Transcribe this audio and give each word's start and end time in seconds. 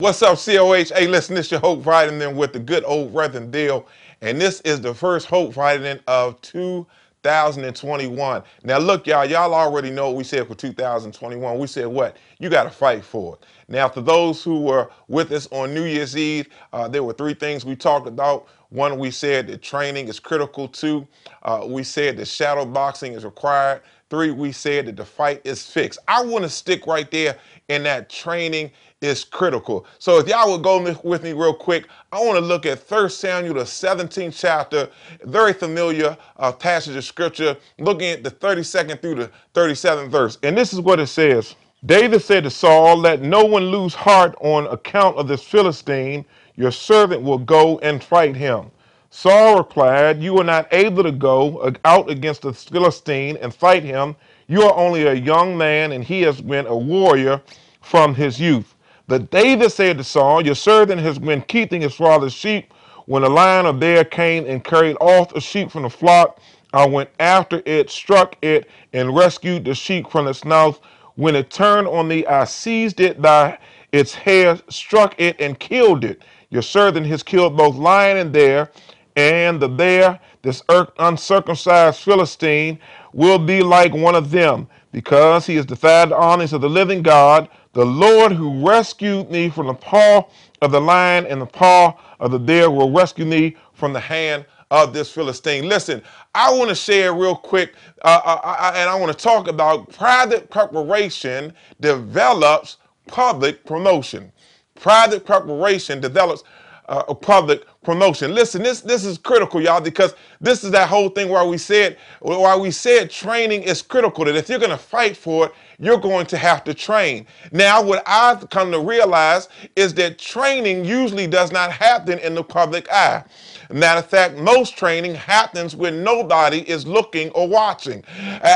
What's 0.00 0.22
up, 0.22 0.38
COH? 0.38 0.94
Hey, 0.94 1.06
listen, 1.06 1.34
this 1.34 1.44
is 1.44 1.52
your 1.52 1.60
Hope 1.60 1.80
Vitamin 1.80 2.34
with 2.34 2.54
the 2.54 2.58
good 2.58 2.84
old 2.86 3.14
Reverend 3.14 3.52
deal. 3.52 3.86
And 4.22 4.40
this 4.40 4.62
is 4.62 4.80
the 4.80 4.94
first 4.94 5.26
Hope 5.26 5.52
Vitamin 5.52 6.00
of 6.06 6.40
2021. 6.40 8.42
Now, 8.64 8.78
look, 8.78 9.06
y'all, 9.06 9.26
y'all 9.26 9.52
already 9.52 9.90
know 9.90 10.08
what 10.08 10.16
we 10.16 10.24
said 10.24 10.48
for 10.48 10.54
2021. 10.54 11.58
We 11.58 11.66
said 11.66 11.86
what? 11.86 12.16
You 12.38 12.48
got 12.48 12.64
to 12.64 12.70
fight 12.70 13.04
for 13.04 13.34
it. 13.34 13.44
Now, 13.68 13.90
for 13.90 14.00
those 14.00 14.42
who 14.42 14.62
were 14.62 14.90
with 15.08 15.32
us 15.32 15.46
on 15.52 15.74
New 15.74 15.84
Year's 15.84 16.16
Eve, 16.16 16.48
uh, 16.72 16.88
there 16.88 17.04
were 17.04 17.12
three 17.12 17.34
things 17.34 17.66
we 17.66 17.76
talked 17.76 18.08
about. 18.08 18.46
One, 18.70 18.98
we 18.98 19.10
said 19.10 19.48
that 19.48 19.60
training 19.60 20.08
is 20.08 20.18
critical. 20.18 20.66
Two, 20.66 21.06
uh, 21.42 21.66
we 21.68 21.82
said 21.82 22.16
that 22.16 22.26
shadow 22.26 22.64
boxing 22.64 23.12
is 23.12 23.26
required. 23.26 23.82
Three, 24.10 24.32
we 24.32 24.52
said 24.52 24.86
that 24.86 24.96
the 24.96 25.04
fight 25.04 25.40
is 25.44 25.66
fixed. 25.66 26.00
I 26.08 26.22
want 26.24 26.44
to 26.44 26.50
stick 26.50 26.86
right 26.86 27.10
there 27.10 27.38
in 27.68 27.84
that 27.84 28.10
training 28.10 28.72
is 29.00 29.24
critical. 29.24 29.86
So 29.98 30.18
if 30.18 30.28
y'all 30.28 30.52
would 30.52 30.62
go 30.62 30.96
with 31.04 31.22
me 31.22 31.32
real 31.32 31.54
quick, 31.54 31.88
I 32.12 32.20
want 32.20 32.36
to 32.38 32.44
look 32.44 32.66
at 32.66 32.80
1 32.90 33.10
Samuel, 33.10 33.54
the 33.54 33.62
17th 33.62 34.38
chapter, 34.38 34.90
very 35.24 35.52
familiar 35.52 36.18
uh, 36.38 36.52
passage 36.52 36.96
of 36.96 37.04
scripture, 37.04 37.56
looking 37.78 38.10
at 38.10 38.24
the 38.24 38.30
32nd 38.30 39.00
through 39.00 39.14
the 39.16 39.30
37th 39.54 40.10
verse. 40.10 40.38
And 40.42 40.56
this 40.58 40.72
is 40.72 40.80
what 40.80 41.00
it 41.00 41.06
says. 41.06 41.54
David 41.86 42.22
said 42.22 42.44
to 42.44 42.50
Saul, 42.50 42.98
Let 42.98 43.22
no 43.22 43.44
one 43.44 43.66
lose 43.66 43.94
heart 43.94 44.34
on 44.40 44.66
account 44.66 45.16
of 45.16 45.28
this 45.28 45.42
Philistine. 45.42 46.24
Your 46.56 46.72
servant 46.72 47.22
will 47.22 47.38
go 47.38 47.78
and 47.78 48.02
fight 48.04 48.36
him. 48.36 48.70
Saul 49.12 49.58
replied, 49.58 50.22
You 50.22 50.38
are 50.38 50.44
not 50.44 50.72
able 50.72 51.02
to 51.02 51.10
go 51.10 51.72
out 51.84 52.08
against 52.08 52.42
the 52.42 52.52
Philistine 52.52 53.36
and 53.38 53.52
fight 53.52 53.82
him. 53.82 54.14
You 54.46 54.62
are 54.62 54.74
only 54.76 55.06
a 55.06 55.14
young 55.14 55.58
man, 55.58 55.90
and 55.92 56.04
he 56.04 56.22
has 56.22 56.40
been 56.40 56.66
a 56.66 56.76
warrior 56.76 57.42
from 57.82 58.14
his 58.14 58.40
youth. 58.40 58.74
But 59.08 59.30
David 59.30 59.72
said 59.72 59.98
to 59.98 60.04
Saul, 60.04 60.46
Your 60.46 60.54
servant 60.54 61.00
has 61.00 61.18
been 61.18 61.42
keeping 61.42 61.82
his 61.82 61.94
father's 61.94 62.32
sheep. 62.32 62.72
When 63.06 63.24
a 63.24 63.28
lion 63.28 63.66
or 63.66 63.72
bear 63.72 64.04
came 64.04 64.46
and 64.46 64.62
carried 64.62 64.96
off 65.00 65.34
a 65.34 65.40
sheep 65.40 65.72
from 65.72 65.82
the 65.82 65.90
flock, 65.90 66.38
I 66.72 66.86
went 66.86 67.10
after 67.18 67.62
it, 67.66 67.90
struck 67.90 68.36
it, 68.42 68.70
and 68.92 69.14
rescued 69.14 69.64
the 69.64 69.74
sheep 69.74 70.08
from 70.08 70.28
its 70.28 70.44
mouth. 70.44 70.80
When 71.16 71.34
it 71.34 71.50
turned 71.50 71.88
on 71.88 72.06
me, 72.06 72.24
I 72.26 72.44
seized 72.44 73.00
it 73.00 73.20
by 73.20 73.58
its 73.90 74.14
hair, 74.14 74.56
struck 74.68 75.20
it, 75.20 75.40
and 75.40 75.58
killed 75.58 76.04
it. 76.04 76.22
Your 76.50 76.62
servant 76.62 77.06
has 77.06 77.24
killed 77.24 77.56
both 77.56 77.74
lion 77.74 78.16
and 78.16 78.32
bear, 78.32 78.70
and 79.16 79.60
the 79.60 79.68
bear, 79.68 80.20
this 80.42 80.62
uncircumcised 80.98 82.00
Philistine, 82.00 82.78
will 83.12 83.38
be 83.38 83.62
like 83.62 83.92
one 83.94 84.14
of 84.14 84.30
them, 84.30 84.68
because 84.92 85.46
he 85.46 85.56
has 85.56 85.66
defied 85.66 86.10
the 86.10 86.16
honors 86.16 86.52
of 86.52 86.60
the 86.60 86.70
living 86.70 87.02
God. 87.02 87.48
The 87.72 87.86
Lord 87.86 88.32
who 88.32 88.66
rescued 88.66 89.30
me 89.30 89.48
from 89.50 89.68
the 89.68 89.74
paw 89.74 90.26
of 90.62 90.72
the 90.72 90.80
lion 90.80 91.26
and 91.26 91.40
the 91.40 91.46
paw 91.46 91.94
of 92.18 92.30
the 92.32 92.38
bear 92.38 92.70
will 92.70 92.90
rescue 92.90 93.24
me 93.24 93.56
from 93.74 93.92
the 93.92 94.00
hand 94.00 94.46
of 94.70 94.92
this 94.92 95.10
Philistine. 95.12 95.68
Listen, 95.68 96.02
I 96.34 96.52
want 96.52 96.68
to 96.68 96.74
share 96.74 97.12
real 97.14 97.36
quick, 97.36 97.74
uh, 98.02 98.20
uh, 98.24 98.40
uh, 98.44 98.72
and 98.76 98.88
I 98.88 98.94
want 98.94 99.16
to 99.16 99.18
talk 99.22 99.48
about 99.48 99.90
private 99.92 100.50
preparation 100.50 101.52
develops 101.80 102.78
public 103.06 103.64
promotion. 103.64 104.32
Private 104.76 105.24
preparation 105.26 106.00
develops 106.00 106.44
uh, 106.88 107.12
public 107.14 107.64
promotion. 107.84 108.34
Listen, 108.34 108.62
this 108.62 108.80
this 108.82 109.04
is 109.04 109.18
critical, 109.18 109.60
y'all, 109.60 109.80
because 109.80 110.14
this 110.40 110.64
is 110.64 110.70
that 110.72 110.88
whole 110.88 111.08
thing 111.10 111.28
where 111.28 111.44
we 111.44 111.58
said 111.58 111.98
why 112.20 112.56
we 112.56 112.70
said 112.70 113.10
training 113.10 113.62
is 113.64 113.82
critical. 113.82 114.24
That 114.24 114.36
if 114.36 114.48
you're 114.48 114.58
going 114.58 114.70
to 114.70 114.78
fight 114.78 115.16
for 115.16 115.46
it, 115.46 115.52
you're 115.78 115.98
going 115.98 116.26
to 116.26 116.36
have 116.38 116.64
to 116.64 116.74
train. 116.74 117.26
Now, 117.52 117.82
what 117.82 118.02
I've 118.06 118.48
come 118.50 118.70
to 118.72 118.80
realize 118.80 119.48
is 119.76 119.94
that 119.94 120.18
training 120.18 120.84
usually 120.84 121.26
does 121.26 121.52
not 121.52 121.72
happen 121.72 122.18
in 122.20 122.34
the 122.34 122.44
public 122.44 122.90
eye. 122.92 123.24
Matter 123.70 124.00
of 124.00 124.06
fact, 124.06 124.36
most 124.36 124.76
training 124.76 125.14
happens 125.14 125.74
when 125.76 126.02
nobody 126.04 126.58
is 126.68 126.86
looking 126.86 127.30
or 127.30 127.48
watching. 127.48 128.04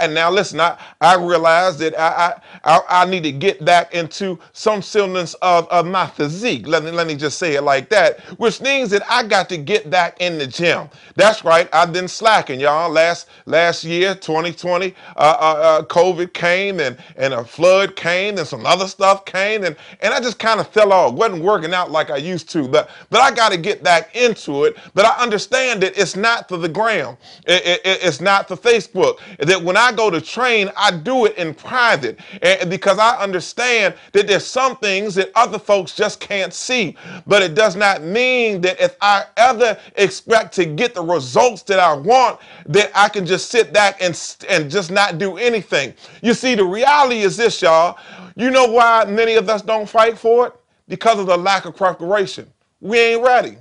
and 0.00 0.14
now, 0.14 0.30
listen, 0.30 0.60
I, 0.60 0.78
I 1.00 1.16
realize 1.16 1.78
that 1.78 1.98
I, 1.98 2.40
I, 2.64 2.80
I 2.88 3.04
need 3.06 3.24
to 3.24 3.32
get 3.32 3.64
back 3.64 3.94
into 3.94 4.38
some 4.52 4.82
semblance 4.82 5.34
of, 5.34 5.66
of 5.68 5.86
my 5.86 6.06
physique. 6.06 6.66
Let 6.66 6.84
me, 6.84 6.90
let 6.90 7.06
me 7.06 7.16
just 7.16 7.38
say 7.38 7.54
it 7.56 7.62
like 7.62 7.88
that, 7.90 8.20
which 8.38 8.60
means 8.60 8.90
that 8.90 9.07
I 9.08 9.24
got 9.24 9.48
to 9.50 9.58
get 9.58 9.90
back 9.90 10.16
in 10.20 10.38
the 10.38 10.46
gym. 10.46 10.88
That's 11.16 11.44
right, 11.44 11.68
I've 11.72 11.92
been 11.92 12.08
slacking, 12.08 12.60
y'all. 12.60 12.90
Last 12.90 13.28
last 13.46 13.84
year, 13.84 14.14
2020, 14.14 14.94
uh, 15.16 15.18
uh, 15.18 15.22
uh, 15.22 15.82
COVID 15.84 16.32
came 16.34 16.80
and, 16.80 16.96
and 17.16 17.34
a 17.34 17.44
flood 17.44 17.96
came 17.96 18.38
and 18.38 18.46
some 18.46 18.66
other 18.66 18.88
stuff 18.88 19.24
came 19.24 19.64
and, 19.64 19.76
and 20.00 20.14
I 20.14 20.20
just 20.20 20.38
kind 20.38 20.60
of 20.60 20.68
fell 20.68 20.92
off. 20.92 21.14
Wasn't 21.14 21.42
working 21.42 21.74
out 21.74 21.90
like 21.90 22.10
I 22.10 22.18
used 22.18 22.50
to, 22.50 22.68
but, 22.68 22.90
but 23.10 23.20
I 23.20 23.34
got 23.34 23.52
to 23.52 23.58
get 23.58 23.82
back 23.82 24.14
into 24.16 24.64
it 24.64 24.76
but 24.94 25.06
I 25.06 25.22
understand 25.22 25.82
that 25.82 25.98
it's 25.98 26.16
not 26.16 26.48
for 26.48 26.58
the 26.58 26.68
gram. 26.68 27.16
It, 27.46 27.80
it, 27.84 28.00
it's 28.04 28.20
not 28.20 28.48
for 28.48 28.56
Facebook. 28.56 29.18
That 29.38 29.62
when 29.62 29.76
I 29.76 29.92
go 29.92 30.10
to 30.10 30.20
train, 30.20 30.70
I 30.76 30.92
do 30.92 31.26
it 31.26 31.36
in 31.36 31.54
private 31.54 32.20
and 32.42 32.70
because 32.70 32.98
I 32.98 33.18
understand 33.22 33.94
that 34.12 34.28
there's 34.28 34.46
some 34.46 34.76
things 34.78 35.14
that 35.16 35.30
other 35.36 35.58
folks 35.58 35.96
just 35.96 36.20
can't 36.20 36.54
see. 36.54 36.96
But 37.26 37.42
it 37.42 37.54
does 37.54 37.76
not 37.76 38.02
mean 38.02 38.62
that 38.62 38.80
if 38.80 38.96
I 39.00 39.24
ever 39.36 39.78
expect 39.96 40.54
to 40.56 40.66
get 40.66 40.94
the 40.94 41.02
results 41.02 41.62
that 41.64 41.78
I 41.80 41.94
want, 41.94 42.40
that 42.66 42.90
I 42.94 43.08
can 43.08 43.26
just 43.26 43.50
sit 43.50 43.72
back 43.72 44.02
and, 44.02 44.18
and 44.48 44.70
just 44.70 44.90
not 44.90 45.18
do 45.18 45.36
anything. 45.38 45.94
You 46.22 46.34
see, 46.34 46.54
the 46.54 46.64
reality 46.64 47.20
is 47.20 47.36
this, 47.36 47.62
y'all. 47.62 47.98
You 48.36 48.50
know 48.50 48.66
why 48.66 49.04
many 49.06 49.34
of 49.34 49.48
us 49.48 49.62
don't 49.62 49.88
fight 49.88 50.18
for 50.18 50.48
it? 50.48 50.54
Because 50.88 51.18
of 51.18 51.26
the 51.26 51.36
lack 51.36 51.64
of 51.66 51.76
preparation. 51.76 52.50
We 52.80 52.98
ain't 52.98 53.22
ready. 53.22 53.58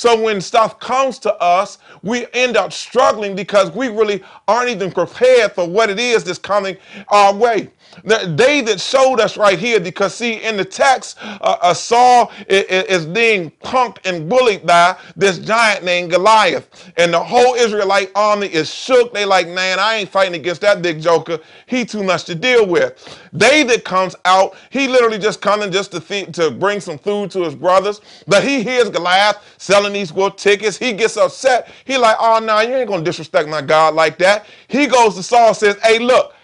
So 0.00 0.18
when 0.22 0.40
stuff 0.40 0.80
comes 0.80 1.18
to 1.20 1.34
us, 1.42 1.78
we 2.02 2.26
end 2.32 2.56
up 2.56 2.72
struggling 2.72 3.36
because 3.36 3.70
we 3.72 3.88
really 3.88 4.22
aren't 4.48 4.70
even 4.70 4.90
prepared 4.92 5.52
for 5.52 5.68
what 5.68 5.90
it 5.90 5.98
is 6.00 6.24
that's 6.24 6.38
coming 6.38 6.78
our 7.08 7.34
way. 7.34 7.70
David 8.36 8.80
showed 8.80 9.20
us 9.20 9.36
right 9.36 9.58
here 9.58 9.78
because, 9.80 10.14
see, 10.14 10.42
in 10.42 10.56
the 10.56 10.64
text, 10.64 11.18
uh, 11.22 11.58
uh, 11.60 11.74
Saul 11.74 12.32
is, 12.48 12.64
is 12.84 13.06
being 13.06 13.50
punked 13.62 13.98
and 14.06 14.28
bullied 14.30 14.66
by 14.66 14.96
this 15.16 15.38
giant 15.38 15.84
named 15.84 16.10
Goliath. 16.10 16.90
And 16.96 17.12
the 17.12 17.20
whole 17.22 17.54
Israelite 17.54 18.10
army 18.14 18.46
is 18.46 18.72
shook. 18.72 19.12
They 19.12 19.26
like, 19.26 19.48
man, 19.48 19.78
I 19.78 19.96
ain't 19.96 20.08
fighting 20.08 20.34
against 20.34 20.62
that 20.62 20.80
big 20.82 21.02
joker. 21.02 21.38
He 21.66 21.84
too 21.84 22.02
much 22.02 22.24
to 22.24 22.34
deal 22.34 22.66
with. 22.66 23.20
David 23.36 23.84
comes 23.84 24.16
out. 24.24 24.56
He 24.70 24.88
literally 24.88 25.18
just 25.18 25.40
coming 25.42 25.70
just 25.70 25.92
to, 25.92 26.00
feed, 26.00 26.32
to 26.34 26.50
bring 26.50 26.80
some 26.80 26.98
food 26.98 27.30
to 27.32 27.42
his 27.44 27.54
brothers. 27.54 28.00
But 28.26 28.44
he 28.44 28.62
hears 28.62 28.88
Goliath 28.90 29.36
selling 29.58 29.89
these 29.92 30.12
war 30.12 30.30
tickets. 30.30 30.76
He 30.76 30.92
gets 30.92 31.16
upset. 31.16 31.68
He 31.84 31.98
like, 31.98 32.16
oh, 32.20 32.38
no, 32.40 32.46
nah, 32.46 32.60
you 32.60 32.74
ain't 32.74 32.90
to 32.90 33.02
disrespect 33.02 33.48
my 33.48 33.62
God 33.62 33.94
like 33.94 34.18
that. 34.18 34.46
He 34.68 34.86
goes 34.86 35.16
to 35.16 35.22
Saul 35.22 35.54
says, 35.54 35.76
hey, 35.82 35.98
look, 35.98 36.34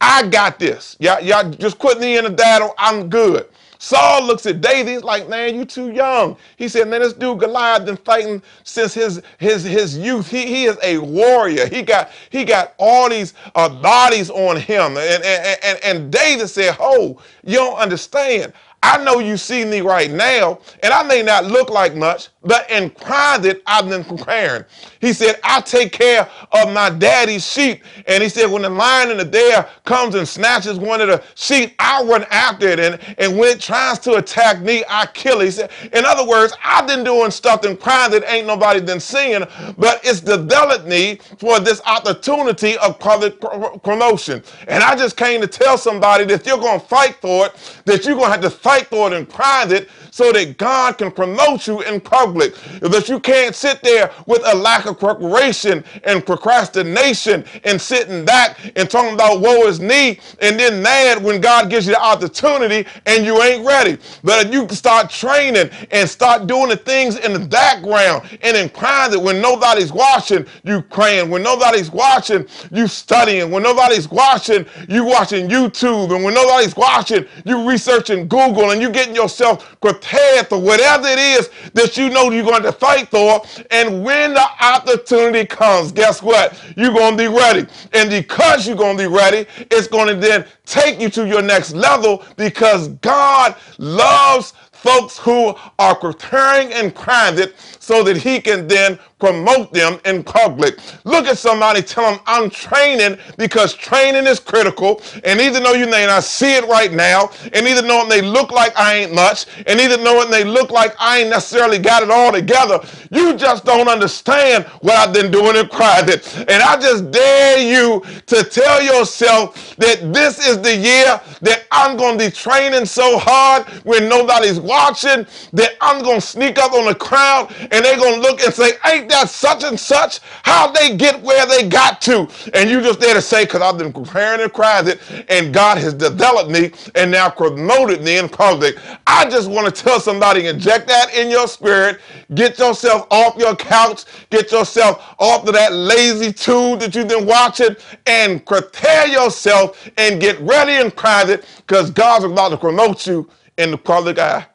I 0.00 0.26
got 0.26 0.58
this. 0.58 0.96
Y'all, 1.00 1.20
y'all 1.20 1.48
just 1.50 1.78
put 1.78 2.00
me 2.00 2.18
in 2.18 2.24
the 2.24 2.30
battle. 2.30 2.74
I'm 2.78 3.08
good. 3.08 3.48
Saul 3.78 4.24
looks 4.24 4.46
at 4.46 4.60
David. 4.60 4.92
He's 4.92 5.02
like, 5.02 5.28
man, 5.28 5.56
you 5.56 5.64
too 5.64 5.90
young. 5.90 6.36
He 6.56 6.68
said, 6.68 6.86
man, 6.86 7.00
this 7.00 7.12
dude 7.12 7.40
Goliath 7.40 7.84
been 7.84 7.96
fighting 7.96 8.40
since 8.62 8.94
his 8.94 9.20
his 9.38 9.64
his 9.64 9.98
youth. 9.98 10.28
He, 10.30 10.46
he 10.46 10.64
is 10.66 10.78
a 10.84 10.98
warrior. 10.98 11.66
He 11.66 11.82
got 11.82 12.10
he 12.30 12.44
got 12.44 12.74
all 12.78 13.08
these 13.10 13.34
uh, 13.56 13.68
bodies 13.68 14.30
on 14.30 14.56
him. 14.56 14.96
And, 14.96 15.24
and, 15.24 15.58
and, 15.64 15.80
and 15.82 16.12
David 16.12 16.48
said, 16.48 16.76
oh, 16.78 17.20
you 17.42 17.56
don't 17.56 17.76
understand. 17.76 18.52
I 18.84 19.02
know 19.02 19.18
you 19.20 19.36
see 19.36 19.64
me 19.64 19.80
right 19.80 20.10
now, 20.10 20.60
and 20.82 20.92
I 20.92 21.02
may 21.02 21.22
not 21.22 21.44
look 21.44 21.70
like 21.70 21.94
much, 21.96 22.28
but 22.44 22.70
in 22.70 22.90
private, 22.90 23.62
I've 23.66 23.88
been 23.88 24.04
preparing. 24.04 24.64
He 25.00 25.12
said, 25.12 25.40
I 25.44 25.60
take 25.60 25.92
care 25.92 26.28
of 26.52 26.72
my 26.72 26.90
daddy's 26.90 27.46
sheep. 27.50 27.82
And 28.06 28.22
he 28.22 28.28
said, 28.28 28.50
when 28.50 28.62
the 28.62 28.70
lion 28.70 29.10
and 29.10 29.20
the 29.20 29.24
bear 29.24 29.68
comes 29.84 30.14
and 30.14 30.26
snatches 30.28 30.78
one 30.78 31.00
of 31.00 31.08
the 31.08 31.22
sheep, 31.34 31.74
I 31.78 32.02
run 32.04 32.24
after 32.30 32.68
it. 32.68 32.80
And, 32.80 32.98
and 33.18 33.38
when 33.38 33.48
it 33.50 33.60
tries 33.60 33.98
to 34.00 34.14
attack 34.16 34.60
me, 34.60 34.84
I 34.88 35.06
kill 35.06 35.40
it. 35.40 35.46
He 35.46 35.50
said, 35.52 35.70
in 35.92 36.04
other 36.04 36.26
words, 36.26 36.54
I've 36.64 36.86
been 36.86 37.04
doing 37.04 37.30
stuff 37.30 37.64
in 37.64 37.76
private 37.76 38.24
ain't 38.28 38.46
nobody 38.46 38.80
been 38.80 39.00
seeing, 39.00 39.40
but 39.78 40.00
it's 40.04 40.20
developed 40.20 40.86
me 40.86 41.16
for 41.38 41.60
this 41.60 41.80
opportunity 41.86 42.76
of 42.78 42.98
public 42.98 43.40
promotion. 43.82 44.42
And 44.68 44.82
I 44.82 44.96
just 44.96 45.16
came 45.16 45.40
to 45.40 45.46
tell 45.46 45.78
somebody 45.78 46.24
that 46.26 46.46
you're 46.46 46.58
going 46.58 46.80
to 46.80 46.86
fight 46.86 47.16
for 47.20 47.46
it, 47.46 47.82
that 47.86 48.04
you're 48.04 48.14
going 48.16 48.26
to 48.26 48.32
have 48.32 48.40
to 48.42 48.50
fight 48.50 48.86
for 48.86 49.12
it 49.12 49.14
in 49.16 49.26
private 49.26 49.88
so 50.10 50.32
that 50.32 50.56
God 50.58 50.98
can 50.98 51.10
promote 51.10 51.66
you 51.66 51.82
in 51.82 52.00
public 52.00 52.31
public. 52.32 52.54
That 52.80 53.08
you 53.08 53.20
can't 53.20 53.54
sit 53.54 53.82
there 53.82 54.10
with 54.26 54.42
a 54.46 54.56
lack 54.56 54.86
of 54.86 54.98
preparation 54.98 55.84
and 56.04 56.24
procrastination 56.24 57.44
and 57.64 57.80
sitting 57.80 58.24
back 58.24 58.58
and 58.76 58.88
talking 58.88 59.14
about 59.14 59.40
woe 59.40 59.66
is 59.66 59.80
me 59.80 60.18
and 60.40 60.58
then 60.58 60.82
mad 60.82 61.22
when 61.22 61.40
God 61.40 61.68
gives 61.70 61.86
you 61.86 61.92
the 61.94 62.02
opportunity 62.02 62.88
and 63.06 63.24
you 63.24 63.42
ain't 63.42 63.66
ready. 63.66 63.98
But 64.24 64.52
you 64.52 64.66
can 64.66 64.76
start 64.76 65.10
training 65.10 65.70
and 65.90 66.08
start 66.08 66.46
doing 66.46 66.68
the 66.68 66.76
things 66.76 67.18
in 67.18 67.32
the 67.32 67.40
background 67.40 68.38
and 68.42 68.56
in 68.56 68.68
private 68.70 69.20
when 69.20 69.40
nobody's 69.40 69.92
watching, 69.92 70.46
you 70.64 70.82
praying. 70.82 71.30
When 71.30 71.42
nobody's 71.42 71.90
watching, 71.90 72.46
you 72.70 72.86
studying. 72.86 73.50
When 73.50 73.62
nobody's 73.62 74.10
watching, 74.10 74.66
you 74.88 75.04
watching 75.04 75.48
YouTube. 75.48 76.14
And 76.14 76.24
when 76.24 76.34
nobody's 76.34 76.76
watching, 76.76 77.26
you 77.44 77.68
researching 77.68 78.28
Google 78.28 78.70
and 78.70 78.80
you 78.80 78.90
getting 78.90 79.14
yourself 79.14 79.78
prepared 79.80 80.48
for 80.48 80.58
whatever 80.60 81.06
it 81.06 81.18
is 81.18 81.50
that 81.74 81.96
you 81.96 82.08
know 82.08 82.21
you're 82.30 82.44
going 82.44 82.62
to 82.62 82.72
fight 82.72 83.08
for. 83.08 83.42
And 83.70 84.04
when 84.04 84.34
the 84.34 84.46
opportunity 84.60 85.46
comes, 85.46 85.92
guess 85.92 86.22
what? 86.22 86.60
You're 86.76 86.92
going 86.92 87.16
to 87.16 87.22
be 87.22 87.28
ready. 87.28 87.66
And 87.92 88.10
because 88.10 88.66
you're 88.66 88.76
going 88.76 88.96
to 88.96 89.08
be 89.08 89.14
ready, 89.14 89.46
it's 89.70 89.88
going 89.88 90.08
to 90.08 90.14
then 90.14 90.46
take 90.66 91.00
you 91.00 91.08
to 91.10 91.26
your 91.26 91.42
next 91.42 91.72
level 91.74 92.24
because 92.36 92.88
God 92.88 93.56
loves 93.78 94.54
folks 94.82 95.18
who 95.18 95.54
are 95.78 95.94
preparing 95.94 96.72
and 96.72 96.94
private 96.94 97.56
so 97.80 98.02
that 98.04 98.16
he 98.16 98.40
can 98.40 98.66
then 98.68 98.98
promote 99.18 99.72
them 99.72 100.00
in 100.04 100.22
public. 100.24 100.78
Look 101.04 101.26
at 101.26 101.38
somebody, 101.38 101.82
tell 101.82 102.10
them, 102.10 102.20
I'm 102.26 102.50
training 102.50 103.18
because 103.38 103.74
training 103.74 104.26
is 104.26 104.40
critical. 104.40 105.00
And 105.24 105.40
even 105.40 105.62
though 105.62 105.72
you 105.74 105.86
may 105.86 106.06
not 106.06 106.24
see 106.24 106.54
it 106.56 106.66
right 106.68 106.92
now, 106.92 107.30
and 107.52 107.66
even 107.66 107.86
though 107.86 108.06
may 108.06 108.20
look 108.20 108.50
like 108.50 108.72
I 108.78 108.96
ain't 108.96 109.14
much, 109.14 109.46
and 109.66 109.80
even 109.80 110.02
though 110.04 110.26
may 110.28 110.44
look 110.44 110.70
like 110.70 110.94
I 110.98 111.20
ain't 111.20 111.30
necessarily 111.30 111.78
got 111.78 112.02
it 112.02 112.10
all 112.10 112.32
together, 112.32 112.80
you 113.10 113.36
just 113.36 113.64
don't 113.64 113.88
understand 113.88 114.64
what 114.80 114.94
I've 114.96 115.14
been 115.14 115.30
doing 115.30 115.56
in 115.56 115.68
private. 115.68 116.26
And 116.48 116.62
I 116.62 116.76
just 116.80 117.10
dare 117.10 117.58
you 117.58 118.02
to 118.26 118.44
tell 118.44 118.82
yourself 118.82 119.76
that 119.76 120.12
this 120.12 120.46
is 120.46 120.60
the 120.62 120.74
year 120.76 121.20
that 121.42 121.64
I'm 121.70 121.96
going 121.96 122.18
to 122.18 122.24
be 122.26 122.30
training 122.30 122.86
so 122.86 123.18
hard 123.18 123.66
when 123.84 124.08
nobody's 124.08 124.60
watching 124.72 125.26
that 125.52 125.72
I'm 125.80 126.02
going 126.02 126.20
to 126.20 126.26
sneak 126.26 126.58
up 126.58 126.72
on 126.72 126.86
the 126.86 126.94
crowd 126.94 127.54
and 127.58 127.84
they're 127.84 127.98
going 127.98 128.16
to 128.16 128.20
look 128.20 128.40
and 128.42 128.54
say, 128.54 128.72
ain't 128.86 129.08
that 129.10 129.28
such 129.28 129.64
and 129.64 129.78
such? 129.78 130.20
How'd 130.44 130.74
they 130.74 130.96
get 130.96 131.20
where 131.22 131.46
they 131.46 131.68
got 131.68 132.00
to? 132.02 132.28
And 132.54 132.70
you 132.70 132.80
just 132.80 133.00
there 133.00 133.14
to 133.14 133.22
say, 133.22 133.44
because 133.44 133.62
I've 133.62 133.78
been 133.78 133.92
preparing 133.92 134.40
and 134.40 134.52
crying 134.52 134.88
and 135.28 135.52
God 135.52 135.78
has 135.78 135.94
developed 135.94 136.50
me 136.50 136.72
and 136.94 137.10
now 137.10 137.28
promoted 137.30 138.02
me 138.02 138.18
in 138.18 138.28
public. 138.28 138.76
I 139.06 139.28
just 139.28 139.50
want 139.50 139.74
to 139.74 139.82
tell 139.82 140.00
somebody, 140.00 140.46
inject 140.48 140.88
that 140.88 141.14
in 141.14 141.30
your 141.30 141.48
spirit. 141.48 142.00
Get 142.34 142.58
yourself 142.58 143.06
off 143.10 143.36
your 143.36 143.56
couch. 143.56 144.04
Get 144.30 144.52
yourself 144.52 145.14
off 145.18 145.46
of 145.46 145.54
that 145.54 145.72
lazy 145.72 146.32
tube 146.32 146.80
that 146.80 146.94
you've 146.94 147.08
been 147.08 147.26
watching 147.26 147.76
and 148.06 148.44
prepare 148.46 149.06
yourself 149.08 149.88
and 149.98 150.20
get 150.20 150.40
ready 150.40 150.74
in 150.84 150.90
private 150.90 151.44
because 151.66 151.90
God's 151.90 152.24
about 152.24 152.50
to 152.50 152.56
promote 152.56 153.06
you 153.06 153.28
in 153.58 153.70
the 153.70 153.78
public 153.78 154.18
eye. 154.18 154.46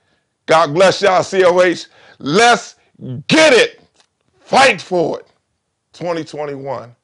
God 0.47 0.75
bless 0.75 1.01
y'all, 1.03 1.23
COH. 1.23 1.87
Let's 2.19 2.77
get 3.27 3.53
it. 3.53 3.81
Fight 4.39 4.81
for 4.81 5.21
it. 5.21 5.27
2021. 5.93 6.95